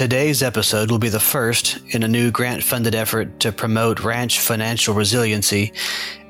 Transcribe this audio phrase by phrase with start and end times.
[0.00, 4.40] Today's episode will be the first in a new grant funded effort to promote ranch
[4.40, 5.74] financial resiliency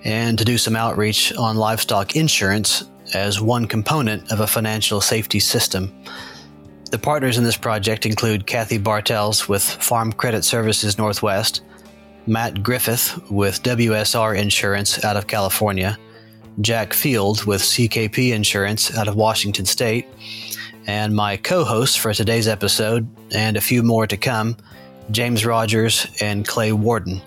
[0.03, 2.83] and to do some outreach on livestock insurance
[3.15, 5.95] as one component of a financial safety system.
[6.91, 11.63] The partners in this project include Kathy Bartels with Farm Credit Services Northwest,
[12.27, 15.97] Matt Griffith with WSR Insurance out of California,
[16.61, 20.09] Jack Field with CKP Insurance out of Washington State,
[20.91, 24.57] and my co hosts for today's episode, and a few more to come,
[25.13, 27.23] James Rogers and Clay Worden.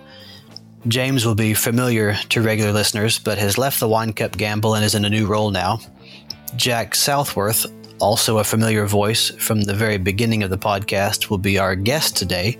[0.86, 4.84] James will be familiar to regular listeners, but has left the Wine Cup Gamble and
[4.84, 5.80] is in a new role now.
[6.56, 7.64] Jack Southworth,
[8.00, 12.18] also a familiar voice from the very beginning of the podcast, will be our guest
[12.18, 12.58] today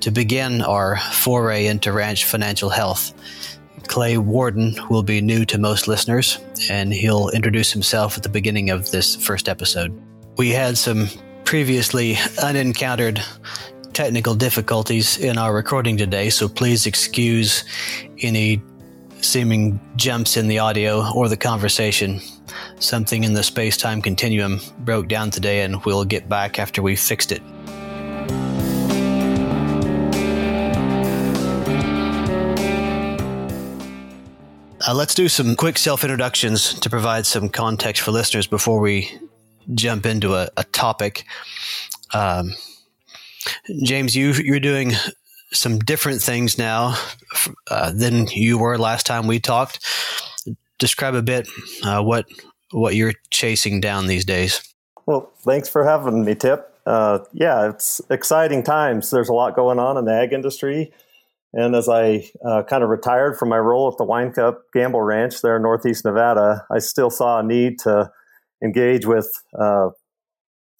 [0.00, 3.14] to begin our foray into ranch financial health.
[3.86, 8.70] Clay Worden will be new to most listeners, and he'll introduce himself at the beginning
[8.70, 9.96] of this first episode.
[10.38, 11.08] We had some
[11.44, 13.22] previously unencountered
[13.92, 17.64] technical difficulties in our recording today, so please excuse
[18.20, 18.62] any
[19.20, 22.20] seeming jumps in the audio or the conversation.
[22.78, 26.98] Something in the space time continuum broke down today, and we'll get back after we've
[26.98, 27.42] fixed it.
[34.88, 39.10] Uh, let's do some quick self introductions to provide some context for listeners before we
[39.74, 41.24] jump into a, a topic.
[42.14, 42.54] Um,
[43.82, 44.92] James, you you're doing
[45.52, 46.96] some different things now
[47.70, 49.84] uh, than you were last time we talked.
[50.78, 51.48] Describe a bit
[51.84, 52.26] uh, what
[52.72, 54.74] what you're chasing down these days.
[55.06, 56.68] Well, thanks for having me, Tip.
[56.86, 59.10] Uh, yeah, it's exciting times.
[59.10, 60.92] There's a lot going on in the ag industry.
[61.52, 65.02] And as I uh, kind of retired from my role at the Wine Cup Gamble
[65.02, 68.10] Ranch there in Northeast Nevada, I still saw a need to
[68.62, 69.88] engage with uh,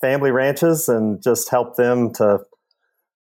[0.00, 2.40] family ranches and just help them to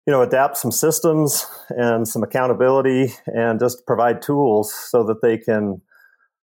[0.05, 5.37] you know adapt some systems and some accountability and just provide tools so that they
[5.37, 5.81] can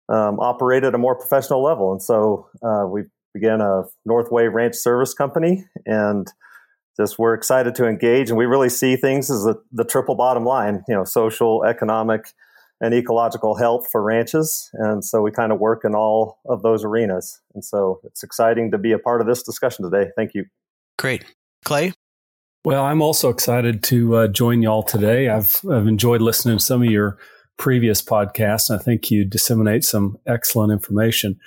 [0.09, 1.91] um, operate at a more professional level.
[1.91, 6.27] And so uh, we began a northway ranch service company and
[6.97, 10.45] just we're excited to engage and we really see things as the, the triple bottom
[10.45, 12.33] line you know social economic
[12.81, 14.71] and ecological health for ranches.
[14.75, 17.41] And so we kind of work in all of those arenas.
[17.55, 20.11] And so it's exciting to be a part of this discussion today.
[20.17, 20.45] Thank you.
[20.99, 21.25] Great.
[21.65, 21.93] Clay?
[22.65, 25.29] Well, I'm also excited to uh, join y'all today.
[25.29, 27.17] I've, I've enjoyed listening to some of your
[27.59, 28.71] previous podcasts.
[28.71, 31.39] I think you disseminate some excellent information.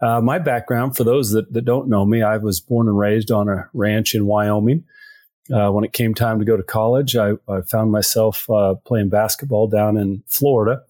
[0.00, 3.30] Uh, my background, for those that, that don't know me, I was born and raised
[3.30, 4.84] on a ranch in Wyoming.
[5.52, 9.08] Uh, when it came time to go to college, I, I found myself uh, playing
[9.08, 10.82] basketball down in Florida.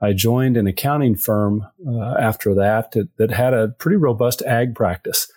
[0.00, 4.74] I joined an accounting firm uh, after that, that, that had a pretty robust ag
[4.74, 5.30] practice.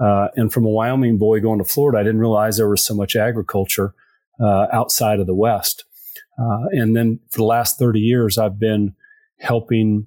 [0.00, 2.94] Uh, and from a Wyoming boy going to Florida, I didn't realize there was so
[2.94, 3.94] much agriculture
[4.40, 5.84] uh, outside of the West.
[6.38, 8.94] Uh, and then for the last 30 years, I've been
[9.38, 10.04] helping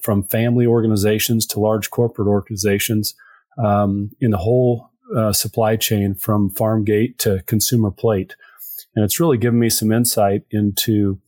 [0.00, 3.14] from family organizations to large corporate organizations
[3.62, 8.34] um, in the whole uh, supply chain from farm gate to consumer plate.
[8.94, 11.18] And it's really given me some insight into,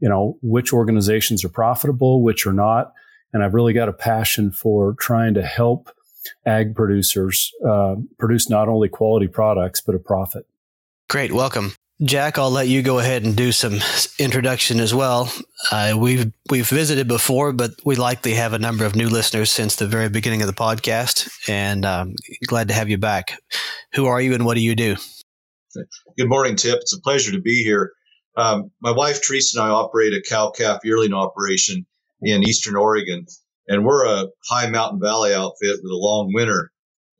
[0.00, 2.92] you know, which organizations are profitable, which are not.
[3.32, 5.90] And I've really got a passion for trying to help
[6.46, 10.46] ag producers uh, produce not only quality products, but a profit.
[11.08, 11.32] Great.
[11.32, 11.74] Welcome.
[12.02, 13.78] Jack, I'll let you go ahead and do some
[14.18, 15.32] introduction as well.
[15.70, 19.76] Uh, we've we've visited before, but we likely have a number of new listeners since
[19.76, 22.14] the very beginning of the podcast, and um,
[22.48, 23.38] glad to have you back.
[23.94, 24.96] Who are you, and what do you do?
[26.18, 26.80] Good morning, Tip.
[26.80, 27.92] It's a pleasure to be here.
[28.36, 31.86] Um, my wife Teresa and I operate a cow calf yearling operation
[32.22, 33.24] in Eastern Oregon,
[33.68, 36.72] and we're a high mountain valley outfit with a long winter.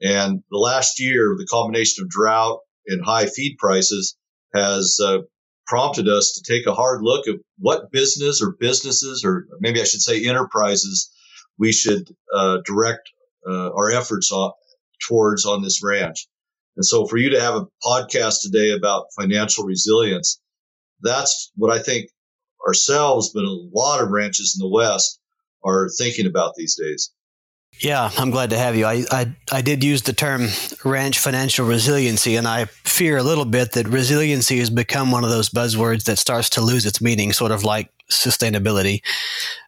[0.02, 4.16] And the last year, the combination of drought and high feed prices
[4.54, 5.18] has uh,
[5.66, 9.84] prompted us to take a hard look at what business or businesses, or maybe I
[9.84, 11.10] should say enterprises,
[11.58, 13.10] we should uh, direct
[13.48, 14.52] uh, our efforts on,
[15.08, 16.28] towards on this ranch.
[16.76, 20.40] And so for you to have a podcast today about financial resilience,
[21.00, 22.10] that's what I think
[22.66, 25.20] ourselves, but a lot of ranches in the West
[25.64, 27.12] are thinking about these days.
[27.80, 28.86] Yeah, I'm glad to have you.
[28.86, 30.48] I, I, I did use the term
[30.84, 35.30] ranch financial resiliency, and I fear a little bit that resiliency has become one of
[35.30, 39.02] those buzzwords that starts to lose its meaning, sort of like sustainability.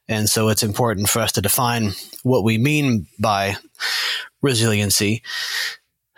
[0.08, 1.92] And so it's important for us to define
[2.22, 3.56] what we mean by
[4.40, 5.22] resiliency.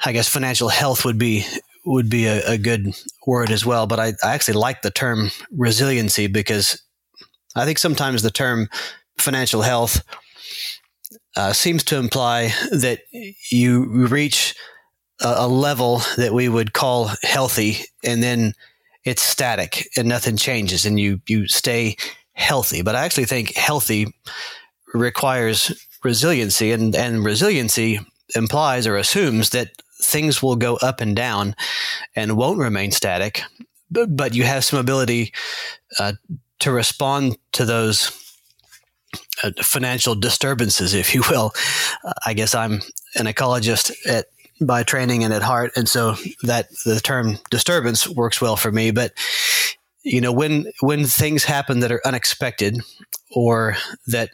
[0.05, 1.44] I guess financial health would be
[1.85, 2.94] would be a, a good
[3.26, 6.82] word as well, but I, I actually like the term resiliency because
[7.56, 8.69] I think sometimes the term
[9.17, 10.02] financial health
[11.37, 13.00] uh, seems to imply that
[13.50, 14.55] you reach
[15.22, 18.55] a, a, level that we would call healthy, and then
[19.05, 21.96] it's static and nothing changes, and you you stay
[22.32, 22.82] healthy.
[22.82, 24.14] But I actually think healthy
[24.94, 25.72] requires
[26.05, 28.00] resiliency, and and resiliency
[28.34, 29.70] implies or assumes that
[30.00, 31.54] things will go up and down
[32.14, 33.43] and won't remain static,
[33.90, 35.32] but, but you have some ability
[35.99, 36.12] uh,
[36.61, 38.27] to respond to those
[39.62, 41.52] financial disturbances, if you will.
[42.05, 42.81] Uh, I guess I'm
[43.17, 44.26] an ecologist at
[44.61, 48.90] by training and at heart, and so that the term disturbance works well for me.
[48.90, 49.12] But
[50.02, 52.79] you know, when when things happen that are unexpected
[53.31, 53.76] or
[54.08, 54.31] that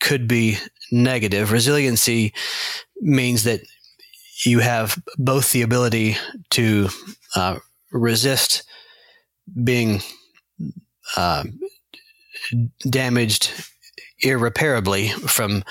[0.00, 0.58] could be
[0.92, 2.32] negative, resiliency
[3.00, 3.60] means that
[4.44, 6.16] you have both the ability
[6.50, 6.88] to
[7.34, 7.58] uh,
[7.90, 8.62] resist
[9.64, 10.00] being
[11.16, 11.44] uh,
[12.88, 13.52] damaged
[14.20, 15.64] irreparably from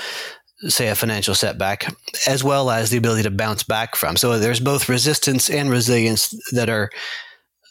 [0.70, 1.94] say a financial setback
[2.26, 4.18] as well as the ability to bounce back from.
[4.18, 6.90] So there's both resistance and resilience that are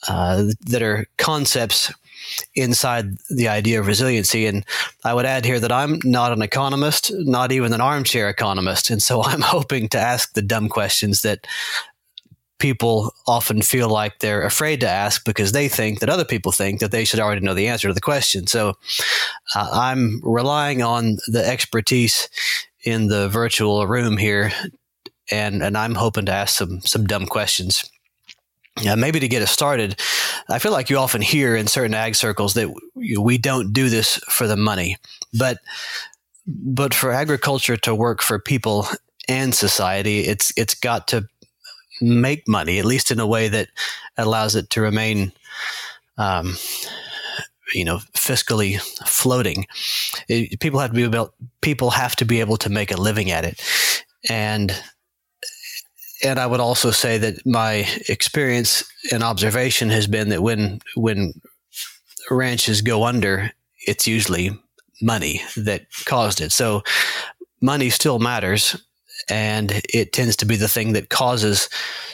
[0.08, 1.92] uh, that are concepts
[2.54, 4.46] inside the idea of resiliency.
[4.46, 4.64] And
[5.04, 8.90] i would add here that i'm not an economist not even an armchair economist.
[8.90, 11.46] And so i'm hoping to ask the dumb questions that
[12.58, 16.80] people often feel like they're afraid to ask because they think that other people think
[16.80, 18.46] that they should already know the answer to the question.
[18.46, 18.74] So
[19.72, 22.28] I'm relying on the expertise
[22.84, 24.52] in the virtual room here,
[25.30, 27.88] and and I'm hoping to ask some some dumb questions.
[28.82, 29.98] Yeah, maybe to get us started,
[30.50, 34.16] I feel like you often hear in certain ag circles that we don't do this
[34.28, 34.98] for the money,
[35.38, 35.58] but
[36.46, 38.86] but for agriculture to work for people
[39.28, 41.26] and society, it's it's got to
[42.00, 43.68] make money, at least in a way that
[44.18, 45.32] allows it to remain,
[46.18, 46.56] um,
[47.72, 49.66] you know, fiscally floating.
[50.28, 53.30] It, people have to be able, people have to be able to make a living
[53.30, 53.60] at it,
[54.28, 54.72] and
[56.24, 61.34] and I would also say that my experience and observation has been that when when
[62.30, 63.52] ranches go under,
[63.86, 64.50] it's usually
[65.02, 66.52] money that caused it.
[66.52, 66.82] So
[67.60, 68.76] money still matters
[69.28, 71.68] and it tends to be the thing that causes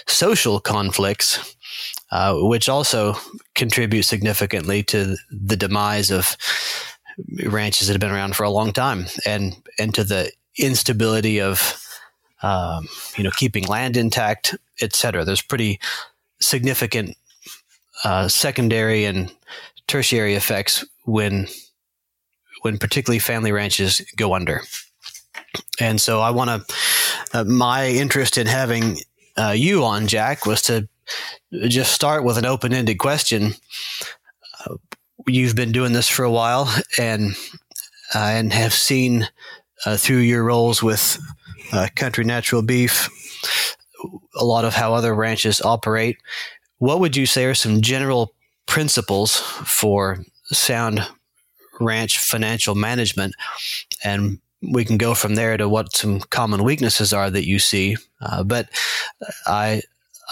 [0.07, 1.57] social conflicts,
[2.13, 3.17] uh, which also
[3.55, 6.37] contributes significantly to the demise of
[7.45, 11.83] ranches that have been around for a long time, and and to the instability of
[12.43, 12.87] um,
[13.17, 15.25] you know keeping land intact, et cetera.
[15.25, 15.81] There's pretty
[16.39, 17.17] significant
[18.05, 19.33] uh, secondary and
[19.87, 21.49] tertiary effects when
[22.61, 24.61] when particularly family ranches go under.
[25.81, 28.99] And so I want to, uh, my interest in having
[29.37, 30.89] uh, you on, Jack, was to
[31.53, 33.55] just start with an open ended question.
[34.65, 34.77] Uh,
[35.27, 37.35] you've been doing this for a while and,
[38.15, 39.29] uh, and have seen
[39.87, 41.19] uh, through your roles with
[41.73, 43.09] uh, Country Natural Beef
[44.37, 46.19] a lot of how other ranches operate.
[46.79, 48.35] What would you say are some general
[48.67, 51.07] principles for sound
[51.81, 53.35] ranch financial management
[54.05, 57.97] and we can go from there to what some common weaknesses are that you see.
[58.21, 58.69] Uh, but
[59.47, 59.83] I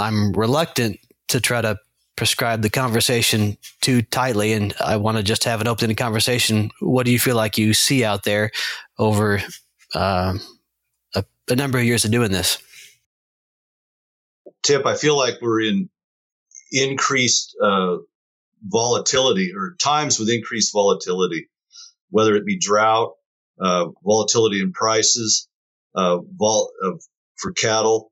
[0.00, 1.78] I'm reluctant to try to
[2.16, 6.70] prescribe the conversation too tightly, and I want to just have an open conversation.
[6.80, 8.50] What do you feel like you see out there
[8.98, 9.42] over
[9.94, 10.38] uh,
[11.14, 12.58] a, a number of years of doing this?
[14.62, 15.90] Tip, I feel like we're in
[16.72, 17.96] increased uh,
[18.62, 21.48] volatility or times with increased volatility,
[22.08, 23.14] whether it be drought
[23.60, 25.48] uh, volatility in prices
[25.94, 26.70] uh, vol-
[27.36, 28.09] for cattle,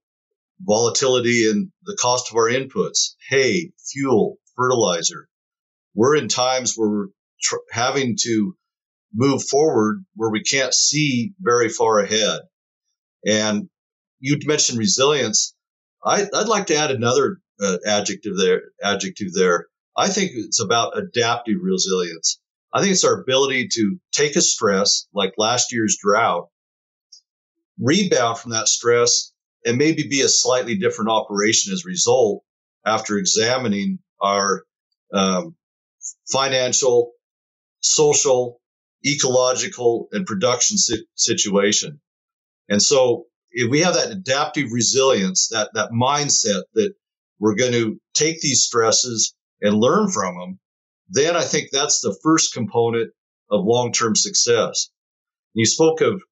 [0.60, 5.28] volatility in the cost of our inputs, hay, fuel, fertilizer.
[5.94, 7.06] We're in times where we're
[7.42, 8.54] tr- having to
[9.14, 12.40] move forward where we can't see very far ahead.
[13.26, 13.68] And
[14.20, 15.54] you mentioned resilience.
[16.04, 18.62] I, would like to add another uh, adjective there.
[18.82, 19.66] Adjective there.
[19.96, 22.40] I think it's about adaptive resilience.
[22.72, 26.48] I think it's our ability to take a stress like last year's drought,
[27.80, 29.32] rebound from that stress,
[29.68, 32.42] and maybe be a slightly different operation as a result
[32.86, 34.64] after examining our
[35.12, 35.54] um,
[36.32, 37.12] financial,
[37.80, 38.60] social,
[39.06, 42.00] ecological, and production si- situation.
[42.68, 46.94] And so if we have that adaptive resilience, that, that mindset that
[47.38, 50.58] we're going to take these stresses and learn from them,
[51.10, 53.12] then I think that's the first component
[53.50, 54.88] of long-term success.
[55.54, 56.22] You spoke of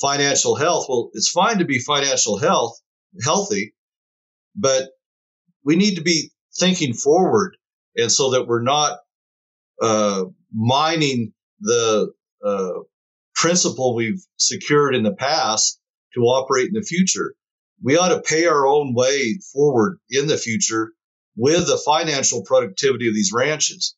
[0.00, 0.86] financial health.
[0.88, 2.80] Well, it's fine to be financial health,
[3.22, 3.74] healthy,
[4.54, 4.90] but
[5.64, 7.56] we need to be thinking forward
[7.96, 8.98] and so that we're not
[9.80, 12.12] uh, mining the
[12.44, 12.72] uh,
[13.34, 15.80] principle we've secured in the past
[16.14, 17.34] to operate in the future.
[17.82, 20.92] We ought to pay our own way forward in the future
[21.36, 23.96] with the financial productivity of these ranches.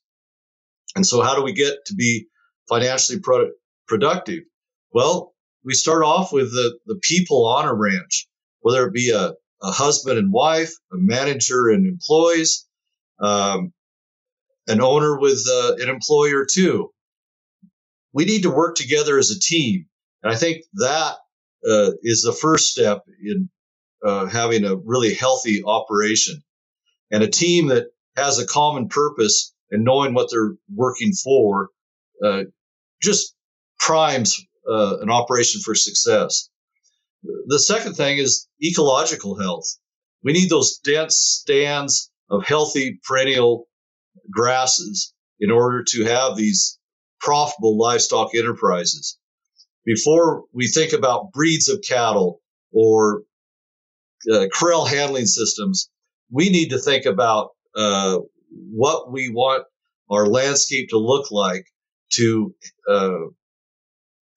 [0.94, 2.26] And so, how do we get to be
[2.68, 3.50] financially pro-
[3.86, 4.44] productive?
[4.92, 8.28] Well, we start off with the, the people on a ranch,
[8.66, 9.32] whether it be a,
[9.62, 12.66] a husband and wife, a manager and employees,
[13.20, 13.72] um,
[14.66, 16.90] an owner with uh, an employer too.
[18.12, 19.86] We need to work together as a team.
[20.24, 21.14] And I think that
[21.64, 23.48] uh, is the first step in
[24.04, 26.42] uh, having a really healthy operation
[27.12, 31.68] and a team that has a common purpose and knowing what they're working for
[32.24, 32.42] uh,
[33.00, 33.36] just
[33.78, 36.50] primes uh, an operation for success.
[37.22, 39.64] The second thing is ecological health.
[40.22, 43.68] We need those dense stands of healthy perennial
[44.30, 46.78] grasses in order to have these
[47.20, 49.18] profitable livestock enterprises.
[49.84, 52.40] Before we think about breeds of cattle
[52.72, 53.22] or
[54.32, 55.88] uh, corral handling systems,
[56.30, 58.18] we need to think about uh,
[58.50, 59.64] what we want
[60.10, 61.66] our landscape to look like
[62.12, 62.54] to
[62.88, 63.18] uh,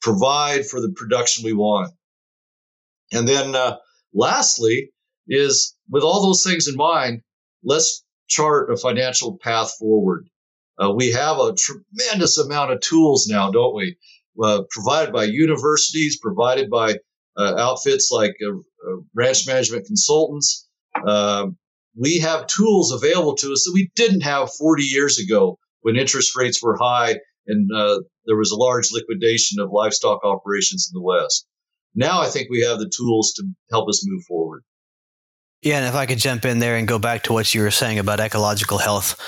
[0.01, 1.93] provide for the production we want.
[3.11, 3.77] And then uh,
[4.13, 4.91] lastly
[5.27, 7.21] is with all those things in mind,
[7.63, 10.27] let's chart a financial path forward.
[10.81, 13.97] Uh, we have a tremendous amount of tools now, don't we?
[14.41, 16.95] Uh, provided by universities, provided by
[17.37, 20.67] uh, outfits like uh, uh, ranch management consultants.
[21.05, 21.57] Um,
[21.97, 26.37] we have tools available to us that we didn't have 40 years ago when interest
[26.37, 27.15] rates were high
[27.49, 31.47] and uh, there was a large liquidation of livestock operations in the West.
[31.96, 34.63] Now I think we have the tools to help us move forward.
[35.62, 37.72] Yeah, and if I could jump in there and go back to what you were
[37.72, 39.19] saying about ecological health,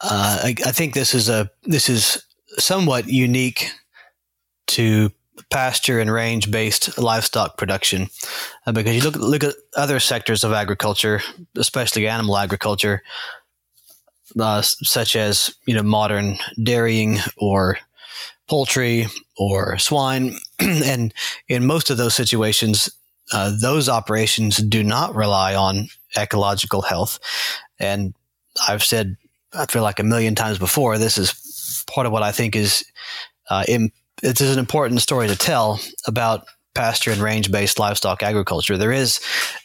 [0.00, 2.24] uh, I, I, think this is a this is
[2.56, 3.70] somewhat unique
[4.68, 5.10] to
[5.50, 8.08] pasture and range based livestock production
[8.66, 11.20] uh, because you look look at other sectors of agriculture,
[11.56, 13.02] especially animal agriculture,
[14.38, 17.78] uh, such as you know modern dairying or
[18.50, 21.14] poultry or swine, and
[21.48, 22.90] in most of those situations,
[23.32, 25.86] uh, those operations do not rely on
[26.18, 27.20] ecological health.
[27.78, 28.12] And
[28.68, 29.16] I've said,
[29.54, 32.84] I feel like a million times before, this is part of what I think is,
[33.48, 38.76] uh, it is an important story to tell about pasture and range based livestock agriculture.
[38.76, 39.20] There is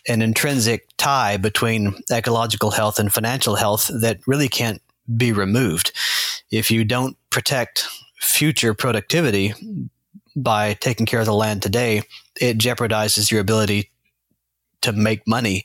[0.07, 4.79] an intrinsic tie between ecological health and financial health that really can't
[5.17, 5.91] be removed.
[6.51, 7.87] If you don't protect
[8.25, 9.53] future productivity
[10.35, 12.03] by taking care of the land today,
[12.39, 13.91] it jeopardizes your ability
[14.81, 15.63] to make money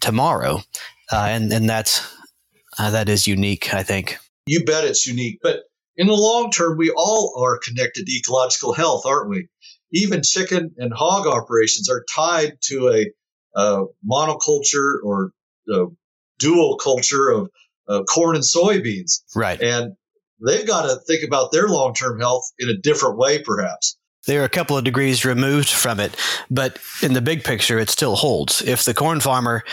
[0.00, 0.60] tomorrow.
[1.12, 2.00] Uh, and, and that's,
[2.78, 4.16] uh, that is unique, I think.
[4.46, 5.40] You bet it's unique.
[5.42, 5.64] But
[5.96, 9.48] in the long term, we all are connected to ecological health, aren't we?
[9.92, 13.06] even chicken and hog operations are tied to a,
[14.08, 15.32] monoculture or
[15.68, 15.86] a
[16.38, 17.50] dual culture of
[17.88, 19.22] uh, corn and soybeans.
[19.34, 19.60] Right.
[19.60, 19.94] And
[20.46, 23.96] they've got to think about their long term health in a different way, perhaps.
[24.26, 26.14] They're a couple of degrees removed from it,
[26.50, 28.60] but in the big picture, it still holds.
[28.60, 29.64] If the corn farmer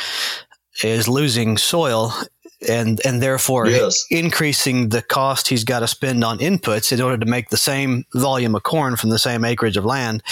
[0.84, 2.14] is losing soil
[2.68, 4.04] and and therefore yes.
[4.10, 8.04] increasing the cost he's got to spend on inputs in order to make the same
[8.16, 10.24] volume of corn from the same acreage of land,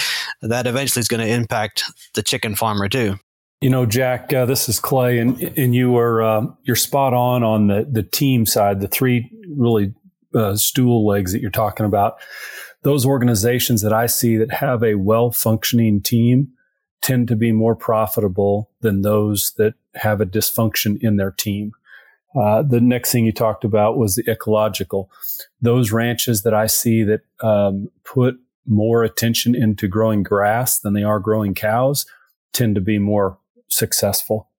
[0.42, 1.84] that eventually is going to impact
[2.16, 3.20] the chicken farmer too.
[3.62, 7.44] You know, Jack, uh, this is Clay, and and you are uh, you're spot on
[7.44, 8.80] on the the team side.
[8.80, 9.94] The three really
[10.36, 12.18] uh, stool legs that you're talking about.
[12.84, 16.50] Those organizations that I see that have a well functioning team
[17.02, 21.72] tend to be more profitable than those that have a dysfunction in their team.
[22.40, 25.10] Uh, the next thing you talked about was the ecological.
[25.62, 28.38] Those ranches that I see that um, put
[28.68, 32.06] more attention into growing grass than they are growing cows
[32.54, 33.38] tend to be more
[33.70, 34.50] successful.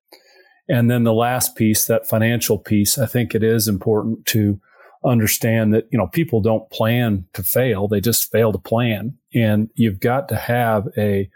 [0.68, 4.60] And then the last piece, that financial piece, I think it is important to
[5.06, 7.88] understand that, you know, people don't plan to fail.
[7.88, 9.16] They just fail to plan.
[9.34, 11.30] And you've got to have a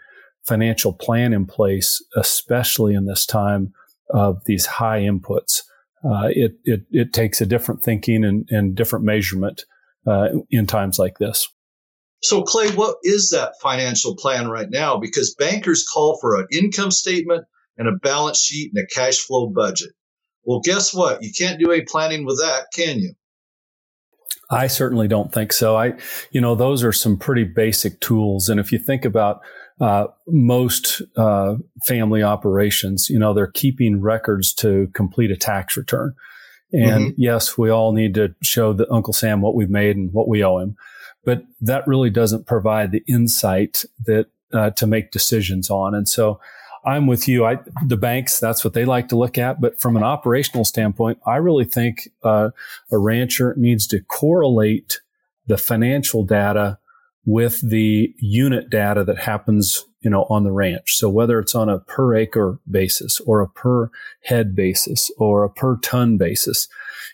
[0.45, 3.73] financial plan in place, especially in this time
[4.09, 5.61] of these high inputs
[6.03, 9.65] uh, it, it, it takes a different thinking and, and different measurement
[10.07, 11.47] uh, in times like this.
[12.23, 14.97] So, Clay, what is that financial plan right now?
[14.97, 17.45] Because bankers call for an income statement
[17.77, 19.89] and a balance sheet and a cash flow budget.
[20.43, 21.23] Well, guess what?
[21.23, 23.13] You can't do any planning with that, can you?
[24.51, 25.77] I certainly don't think so.
[25.77, 25.93] I,
[26.31, 28.49] you know, those are some pretty basic tools.
[28.49, 29.41] And if you think about
[29.79, 31.55] uh, most uh,
[31.87, 36.13] family operations, you know, they're keeping records to complete a tax return.
[36.73, 37.21] And mm-hmm.
[37.21, 40.43] yes, we all need to show that Uncle Sam what we've made and what we
[40.43, 40.75] owe him,
[41.25, 45.95] but that really doesn't provide the insight that uh, to make decisions on.
[45.95, 46.39] And so,
[46.83, 47.45] I'm with you.
[47.45, 49.61] I, the banks, that's what they like to look at.
[49.61, 52.49] But from an operational standpoint, I really think uh,
[52.91, 54.99] a rancher needs to correlate
[55.45, 56.79] the financial data
[57.25, 60.95] with the unit data that happens, you know, on the ranch.
[60.95, 63.91] So whether it's on a per acre basis or a per
[64.23, 66.67] head basis or a per ton basis,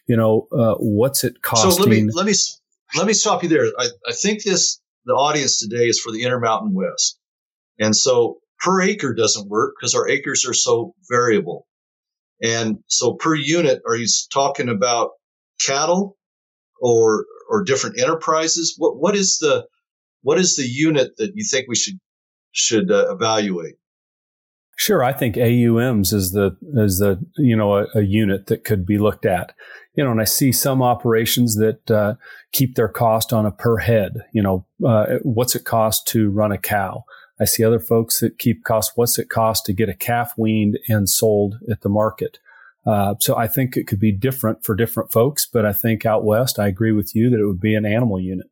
[0.08, 1.72] you know, uh, what's it costing?
[1.72, 2.34] So let me let me
[2.96, 3.66] let me stop you there.
[3.78, 7.20] I, I think this the audience today is for the Intermountain West,
[7.80, 11.68] and so per acre doesn't work because our acres are so variable.
[12.42, 15.12] And so per unit, are you talking about
[15.66, 16.18] cattle
[16.80, 18.76] or, or different enterprises?
[18.78, 19.66] What, what is the,
[20.22, 22.00] what is the unit that you think we should,
[22.52, 23.76] should uh, evaluate?
[24.80, 28.86] Sure, I think AUMs is the is the you know a, a, unit that could
[28.86, 29.56] be looked at.
[29.96, 32.14] You know, and I see some operations that uh,
[32.52, 34.14] keep their cost on a per head.
[34.34, 37.06] You know, uh, what's it cost to run a cow?
[37.40, 38.94] I see other folks that keep cost.
[38.96, 42.40] What's it cost to get a calf weaned and sold at the market?
[42.86, 46.24] Uh, so I think it could be different for different folks, but I think out
[46.24, 48.48] west, I agree with you that it would be an animal unit.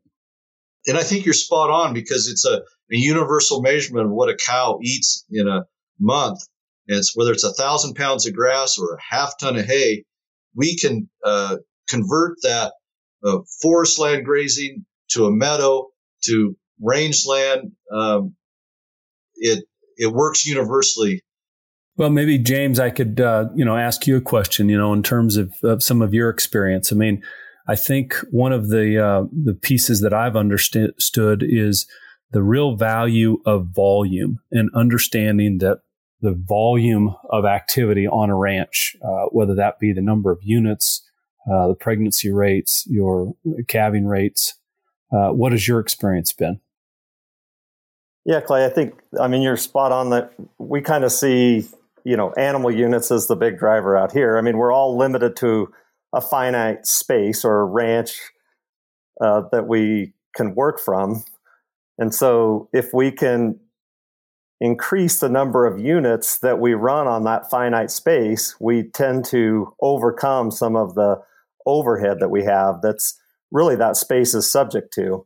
[0.88, 4.36] And I think you're spot on because it's a, a universal measurement of what a
[4.36, 5.66] cow eats in a
[6.00, 6.42] month.
[6.88, 10.04] And it's whether it's a thousand pounds of grass or a half ton of hay,
[10.54, 11.58] we can uh,
[11.90, 12.74] convert that
[13.24, 15.88] uh, forest land grazing to a meadow
[16.26, 18.36] to rangeland um,
[19.38, 19.66] it
[19.98, 21.22] it works universally.
[21.98, 24.70] Well, maybe James, I could uh, you know ask you a question.
[24.70, 26.92] You know, in terms of, of some of your experience.
[26.92, 27.24] I mean,
[27.68, 31.88] I think one of the uh, the pieces that I've understood is
[32.32, 35.80] the real value of volume and understanding that
[36.22, 41.08] the volume of activity on a ranch, uh, whether that be the number of units,
[41.52, 43.34] uh, the pregnancy rates, your
[43.68, 44.56] calving rates.
[45.12, 46.60] Uh, what has your experience been?
[48.26, 51.68] Yeah, Clay, I think, I mean, you're spot on that we kind of see,
[52.04, 54.38] you know, animal units as the big driver out here.
[54.38, 55.72] I mean, we're all limited to
[56.14, 58.20] a finite space or a ranch
[59.22, 61.24] uh, that we can work from.
[62.00, 63.60] And so if we can
[64.60, 69.74] increase the number of units that we run on that finite space, we tend to
[69.82, 71.22] overcome some of the
[71.66, 73.20] overhead that we have that's
[73.52, 75.26] really that space is subject to.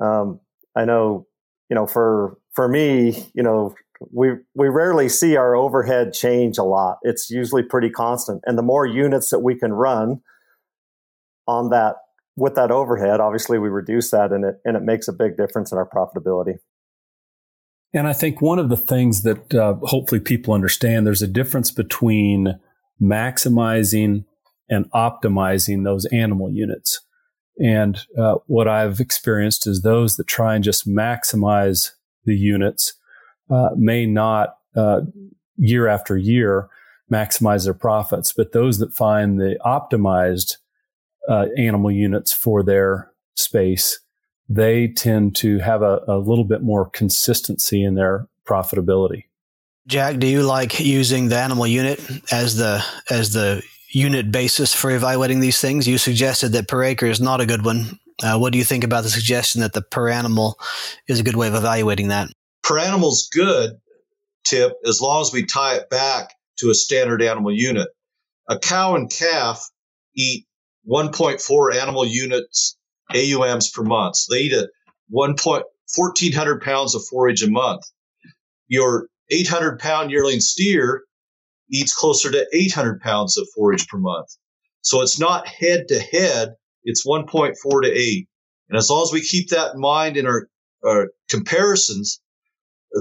[0.00, 0.40] Um,
[0.76, 1.26] I know
[1.68, 3.74] you know, for for me, you know,
[4.12, 6.98] we we rarely see our overhead change a lot.
[7.02, 8.42] It's usually pretty constant.
[8.46, 10.20] And the more units that we can run
[11.46, 11.96] on that
[12.36, 15.72] with that overhead, obviously we reduce that and it and it makes a big difference
[15.72, 16.54] in our profitability.
[17.94, 21.70] And I think one of the things that uh, hopefully people understand there's a difference
[21.70, 22.58] between
[23.00, 24.24] maximizing
[24.68, 27.00] and optimizing those animal units.
[27.58, 31.92] And uh, what I've experienced is those that try and just maximize
[32.24, 32.94] the units
[33.50, 35.02] uh, may not uh,
[35.56, 36.68] year after year
[37.10, 40.56] maximize their profits, but those that find the optimized
[41.28, 44.00] uh, animal units for their space,
[44.48, 49.24] they tend to have a, a little bit more consistency in their profitability.
[49.86, 52.00] Jack, do you like using the animal unit
[52.32, 55.86] as the as the unit basis for evaluating these things.
[55.86, 57.98] You suggested that per acre is not a good one.
[58.22, 60.58] Uh, what do you think about the suggestion that the per animal
[61.06, 62.28] is a good way of evaluating that?
[62.62, 63.72] Per animal's good
[64.44, 67.88] tip as long as we tie it back to a standard animal unit.
[68.48, 69.68] A cow and calf
[70.16, 70.46] eat
[70.88, 72.76] 1.4 animal units
[73.14, 74.16] AUMs per month.
[74.16, 74.68] So they eat a
[75.08, 75.36] 1.
[75.94, 77.82] 1400 pounds of forage a month.
[78.68, 81.02] Your 800 pound yearling steer
[81.70, 84.28] eats closer to 800 pounds of forage per month.
[84.82, 88.28] So it's not head to head, it's 1.4 to 8.
[88.68, 90.48] And as long as we keep that in mind in our,
[90.84, 92.20] our comparisons,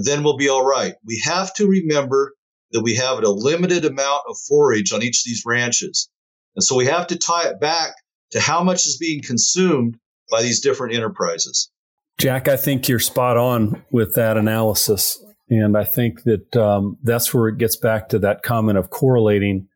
[0.03, 0.93] then we'll be all right.
[1.05, 2.33] We have to remember
[2.71, 6.09] that we have a limited amount of forage on each of these ranches.
[6.55, 7.93] And so we have to tie it back
[8.31, 9.97] to how much is being consumed
[10.29, 11.69] by these different enterprises.
[12.17, 15.23] Jack, I think you're spot on with that analysis.
[15.49, 19.67] And I think that um, that's where it gets back to that comment of correlating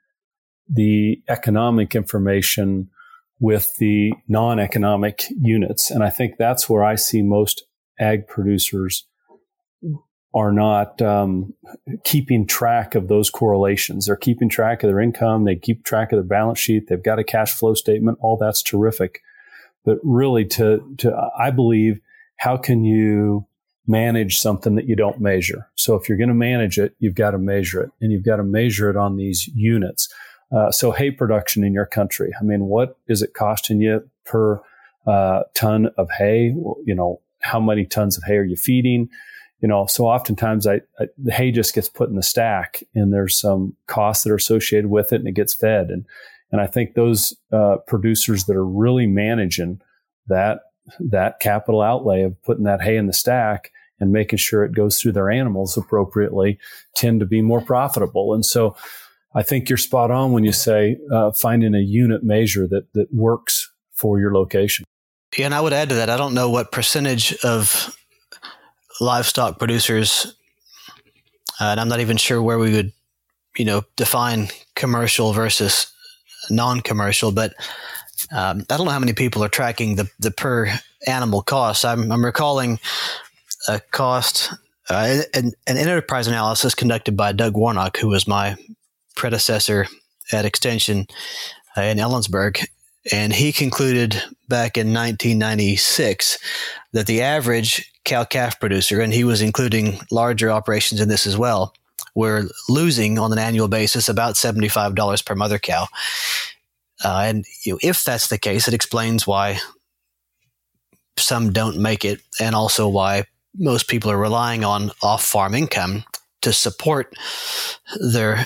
[0.68, 2.90] the economic information
[3.40, 5.92] with the non economic units.
[5.92, 7.64] And I think that's where I see most
[8.00, 9.06] ag producers
[10.34, 11.54] are not um,
[12.04, 14.06] keeping track of those correlations.
[14.06, 15.46] They're keeping track of their income.
[15.46, 16.88] They keep track of their balance sheet.
[16.88, 18.20] They've got a cash flow statement.
[18.22, 19.22] All that's terrific.
[19.86, 22.00] But really, to to I believe,
[22.38, 23.48] how can you
[23.90, 25.68] manage something that you don't measure?
[25.76, 28.38] So if you're going to manage it, you've got to measure it, and you've got
[28.38, 30.08] to measure it on these units.
[30.56, 32.32] Uh, so hay production in your country.
[32.40, 34.62] I mean, what is it costing you per
[35.06, 36.56] uh, ton of hay?
[36.86, 39.10] You know, how many tons of hay are you feeding?
[39.62, 43.14] you know, so oftentimes I, I, the hay just gets put in the stack and
[43.14, 45.90] there's some costs that are associated with it and it gets fed.
[45.90, 46.06] And,
[46.52, 49.82] and I think those uh, producers that are really managing
[50.28, 50.62] that,
[51.00, 55.00] that capital outlay of putting that hay in the stack and making sure it goes
[55.00, 56.58] through their animals appropriately
[56.96, 58.34] tend to be more profitable.
[58.34, 58.76] And so
[59.36, 63.14] I think you're spot on when you say uh, finding a unit measure that, that
[63.14, 64.86] works for your location.
[65.38, 67.96] Yeah, and I would add to that, I don't know what percentage of
[69.00, 70.36] livestock producers,
[71.62, 72.92] uh, and I'm not even sure where we would,
[73.58, 75.94] you know, define commercial versus
[76.50, 77.32] non-commercial.
[77.32, 77.54] But
[78.32, 80.72] um, I don't know how many people are tracking the the per
[81.06, 81.86] animal cost.
[81.86, 82.80] I'm, I'm recalling
[83.68, 84.52] a cost,
[84.90, 88.56] uh, an, an enterprise analysis conducted by Doug Warnock, who was my
[89.16, 89.88] predecessor
[90.32, 91.08] at Extension
[91.78, 92.66] uh, in Ellensburg,
[93.12, 96.38] and he concluded back in 1996
[96.94, 101.38] that the average cow calf producer, and he was including larger operations in this as
[101.38, 101.74] well,
[102.16, 105.88] were losing on an annual basis about $75 per mother cow.
[107.04, 109.60] Uh, and you know, if that's the case, it explains why
[111.18, 113.24] some don't make it, and also why
[113.56, 116.04] most people are relying on off farm income
[116.42, 117.14] to support
[118.12, 118.46] their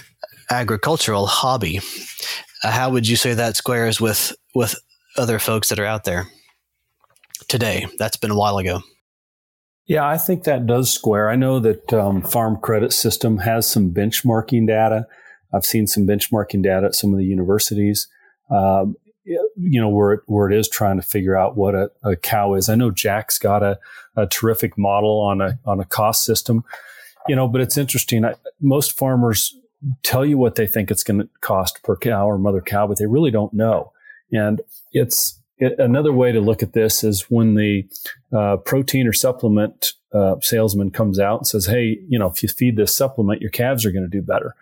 [0.50, 1.80] agricultural hobby.
[2.64, 4.76] Uh, how would you say that squares with with
[5.18, 6.28] other folks that are out there
[7.48, 7.88] today?
[7.98, 8.82] That's been a while ago.
[9.86, 11.30] Yeah, I think that does square.
[11.30, 15.08] I know that um, Farm Credit System has some benchmarking data.
[15.54, 18.08] I've seen some benchmarking data at some of the universities.
[18.50, 22.16] Um, you know where it, where it is trying to figure out what a, a
[22.16, 22.70] cow is.
[22.70, 23.80] I know Jack's got a,
[24.16, 26.64] a, terrific model on a on a cost system.
[27.28, 28.26] You know, but it's interesting.
[28.26, 29.56] I, most farmers
[30.04, 32.98] tell you what they think it's going to cost per cow or mother cow, but
[32.98, 33.92] they really don't know.
[34.32, 37.88] And it's it, another way to look at this is when the
[38.36, 42.50] uh, protein or supplement uh, salesman comes out and says, "Hey, you know, if you
[42.50, 44.56] feed this supplement, your calves are going to do better."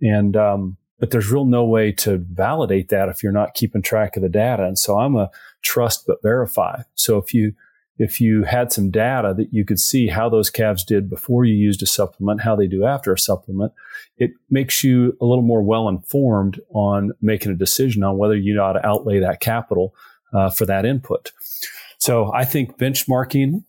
[0.00, 4.16] And um, but there's real no way to validate that if you're not keeping track
[4.16, 4.64] of the data.
[4.64, 5.30] And so I'm a
[5.62, 6.82] trust but verify.
[6.94, 7.54] So if you
[7.98, 11.54] if you had some data that you could see how those calves did before you
[11.54, 13.72] used a supplement, how they do after a supplement,
[14.16, 18.58] it makes you a little more well informed on making a decision on whether you
[18.58, 19.94] ought to outlay that capital
[20.32, 21.32] uh, for that input.
[21.98, 23.64] So I think benchmarking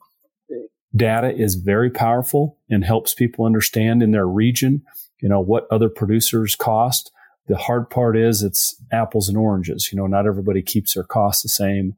[0.95, 4.83] data is very powerful and helps people understand in their region,
[5.21, 7.11] you know, what other producers cost.
[7.47, 9.91] The hard part is it's apples and oranges.
[9.91, 11.95] You know, not everybody keeps their costs the same.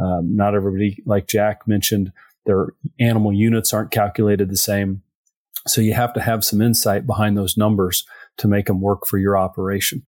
[0.00, 2.12] Um, not everybody, like Jack mentioned,
[2.46, 2.68] their
[3.00, 5.02] animal units aren't calculated the same.
[5.66, 8.04] So you have to have some insight behind those numbers
[8.38, 10.04] to make them work for your operation.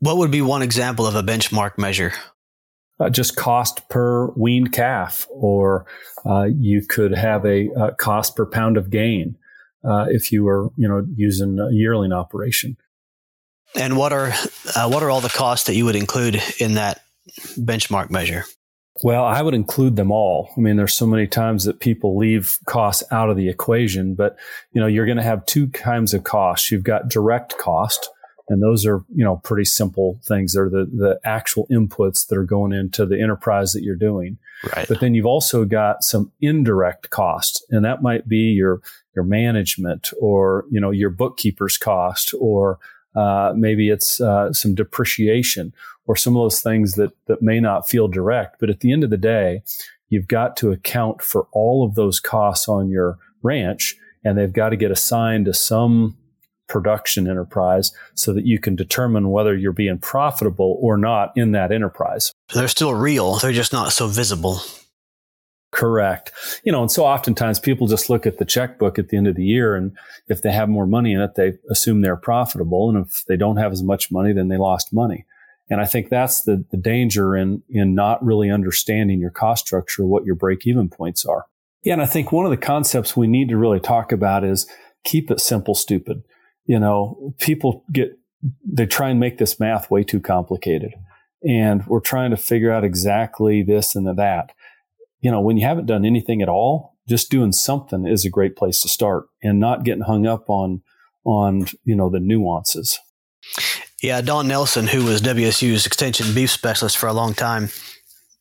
[0.00, 2.12] What would be one example of a benchmark measure?
[3.00, 5.86] Uh, just cost per weaned calf, or
[6.24, 9.36] uh, you could have a, a, cost per pound of gain
[9.84, 12.76] uh, if you were, you know, using a yearling operation.
[13.74, 14.32] And what are
[14.76, 17.02] uh, what are all the costs that you would include in that
[17.58, 18.44] benchmark measure?
[19.02, 20.50] Well, I would include them all.
[20.56, 24.36] I mean, there's so many times that people leave costs out of the equation, but
[24.72, 26.70] you know, you're going to have two kinds of costs.
[26.70, 28.10] You've got direct cost,
[28.48, 30.52] and those are, you know, pretty simple things.
[30.52, 34.38] They're the, the actual inputs that are going into the enterprise that you're doing.
[34.76, 34.86] Right.
[34.86, 38.82] But then you've also got some indirect costs, and that might be your,
[39.16, 42.78] your management or, you know, your bookkeeper's cost or,
[43.14, 45.72] uh, maybe it's uh, some depreciation
[46.06, 48.56] or some of those things that, that may not feel direct.
[48.58, 49.62] But at the end of the day,
[50.08, 54.70] you've got to account for all of those costs on your ranch and they've got
[54.70, 56.16] to get assigned to some
[56.68, 61.70] production enterprise so that you can determine whether you're being profitable or not in that
[61.70, 62.32] enterprise.
[62.54, 63.36] They're still real.
[63.36, 64.60] They're just not so visible.
[65.72, 66.30] Correct.
[66.64, 69.36] You know, and so oftentimes people just look at the checkbook at the end of
[69.36, 69.96] the year and
[70.28, 72.90] if they have more money in it, they assume they're profitable.
[72.90, 75.24] And if they don't have as much money, then they lost money.
[75.70, 80.04] And I think that's the, the danger in, in not really understanding your cost structure,
[80.04, 81.46] what your break even points are.
[81.82, 81.94] Yeah.
[81.94, 84.66] And I think one of the concepts we need to really talk about is
[85.04, 86.22] keep it simple, stupid.
[86.66, 88.18] You know, people get,
[88.70, 90.92] they try and make this math way too complicated.
[91.42, 94.52] And we're trying to figure out exactly this and that
[95.22, 98.56] you know, when you haven't done anything at all, just doing something is a great
[98.56, 100.82] place to start and not getting hung up on
[101.24, 102.98] on you know the nuances.
[104.02, 107.70] Yeah don nelson who was wsu's extension beef specialist for a long time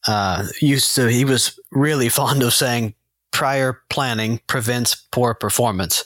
[0.08, 2.96] uh, used to he was really fond of saying
[3.32, 6.04] prior planning prevents poor performance.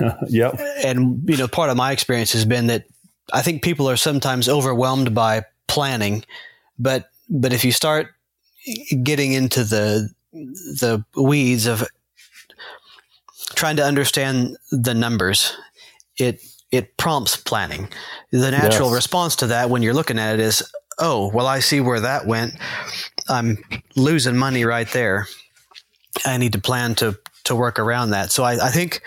[0.28, 0.60] Yep.
[0.84, 2.86] And you know part of my experience has been that
[3.32, 6.24] i think people are sometimes overwhelmed by planning
[6.78, 8.08] but but if you start
[9.02, 11.84] getting into the the weeds of
[13.54, 15.56] trying to understand the numbers,
[16.16, 17.88] it it prompts planning.
[18.30, 18.96] The natural yes.
[18.96, 20.62] response to that when you're looking at it is,
[20.98, 22.54] oh, well, I see where that went.
[23.28, 23.58] I'm
[23.94, 25.26] losing money right there.
[26.24, 28.30] I need to plan to to work around that.
[28.30, 29.02] So I, I think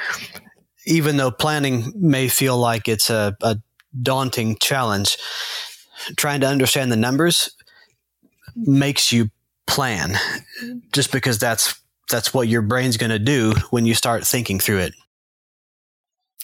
[0.86, 3.58] even though planning may feel like it's a, a
[4.02, 5.18] daunting challenge,
[6.18, 7.50] trying to understand the numbers
[8.56, 9.30] makes you
[9.68, 10.16] plan
[10.92, 14.80] just because that's that's what your brain's going to do when you start thinking through
[14.80, 14.94] it.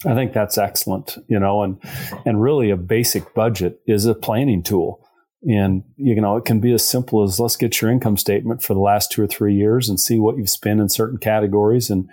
[0.05, 1.77] I think that's excellent, you know, and
[2.25, 5.05] and really a basic budget is a planning tool.
[5.43, 8.73] And you know, it can be as simple as let's get your income statement for
[8.73, 12.10] the last 2 or 3 years and see what you've spent in certain categories and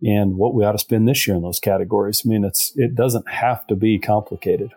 [0.00, 2.22] and what we ought to spend this year in those categories.
[2.24, 4.72] I mean, it's it doesn't have to be complicated.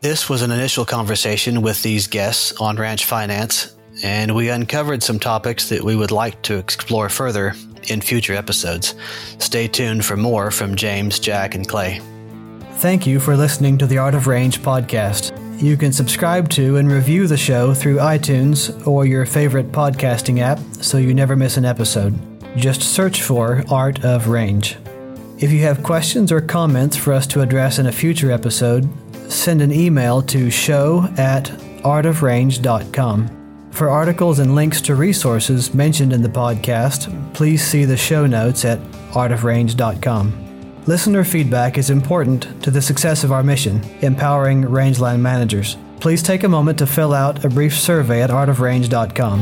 [0.00, 5.18] This was an initial conversation with these guests on Ranch Finance and we uncovered some
[5.18, 7.54] topics that we would like to explore further
[7.88, 8.94] in future episodes.
[9.38, 12.00] Stay tuned for more from James, Jack, and Clay.
[12.76, 15.38] Thank you for listening to the Art of Range podcast.
[15.62, 20.58] You can subscribe to and review the show through iTunes or your favorite podcasting app
[20.80, 22.18] so you never miss an episode.
[22.56, 24.76] Just search for Art of Range.
[25.38, 28.88] If you have questions or comments for us to address in a future episode,
[29.30, 31.44] send an email to show at
[31.84, 33.41] artofrange.com.
[33.72, 38.66] For articles and links to resources mentioned in the podcast, please see the show notes
[38.66, 38.78] at
[39.12, 40.82] artofrange.com.
[40.86, 45.78] Listener feedback is important to the success of our mission, empowering rangeland managers.
[46.00, 49.40] Please take a moment to fill out a brief survey at artofrange.com.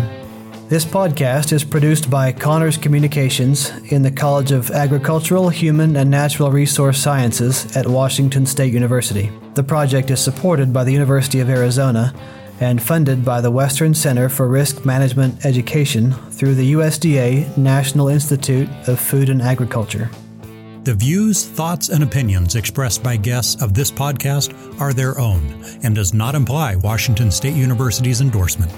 [0.69, 6.53] This podcast is produced by CAHNRS Communications in the College of Agricultural, Human, and Natural
[6.53, 9.33] Resource Sciences at Washington State University.
[9.55, 12.14] The project is supported by the University of Arizona
[12.61, 18.68] and funded by the Western Center for Risk Management Education through the USDA National Institute
[18.87, 20.11] of Food and Agriculture.
[20.85, 25.94] The views, thoughts, and opinions expressed by guests of this podcast are their own and
[25.94, 28.73] does not imply Washington State University's endorsement.